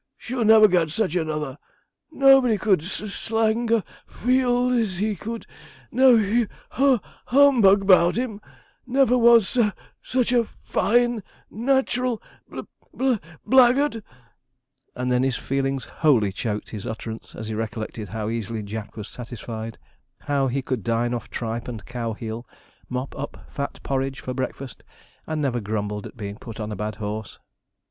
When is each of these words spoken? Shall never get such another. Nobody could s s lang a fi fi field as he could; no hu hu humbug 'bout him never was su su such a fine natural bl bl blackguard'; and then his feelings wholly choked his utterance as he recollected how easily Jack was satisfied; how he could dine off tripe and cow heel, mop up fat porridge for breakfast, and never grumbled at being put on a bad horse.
Shall 0.17 0.43
never 0.43 0.67
get 0.67 0.89
such 0.89 1.15
another. 1.15 1.59
Nobody 2.09 2.57
could 2.57 2.81
s 2.81 3.01
s 3.01 3.29
lang 3.29 3.71
a 3.71 3.81
fi 3.81 3.83
fi 4.07 4.25
field 4.25 4.71
as 4.81 4.97
he 4.97 5.15
could; 5.15 5.45
no 5.91 6.17
hu 6.17 6.47
hu 6.71 6.99
humbug 7.27 7.85
'bout 7.85 8.15
him 8.15 8.41
never 8.87 9.15
was 9.15 9.47
su 9.47 9.61
su 9.67 9.71
such 10.01 10.31
a 10.31 10.45
fine 10.45 11.21
natural 11.51 12.19
bl 12.49 12.61
bl 12.91 13.13
blackguard'; 13.45 14.01
and 14.95 15.11
then 15.11 15.21
his 15.21 15.35
feelings 15.35 15.85
wholly 15.85 16.31
choked 16.31 16.71
his 16.71 16.87
utterance 16.87 17.35
as 17.35 17.47
he 17.49 17.53
recollected 17.53 18.09
how 18.09 18.27
easily 18.27 18.63
Jack 18.63 18.97
was 18.97 19.07
satisfied; 19.07 19.77
how 20.21 20.47
he 20.47 20.63
could 20.63 20.81
dine 20.81 21.13
off 21.13 21.29
tripe 21.29 21.67
and 21.67 21.85
cow 21.85 22.13
heel, 22.13 22.47
mop 22.89 23.15
up 23.15 23.45
fat 23.51 23.79
porridge 23.83 24.19
for 24.19 24.33
breakfast, 24.33 24.83
and 25.27 25.43
never 25.43 25.59
grumbled 25.59 26.07
at 26.07 26.17
being 26.17 26.37
put 26.37 26.59
on 26.59 26.71
a 26.71 26.75
bad 26.75 26.95
horse. 26.95 27.37